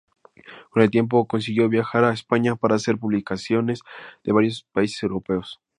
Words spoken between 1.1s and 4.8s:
consiguió viajar a España para hacer publicidades de varios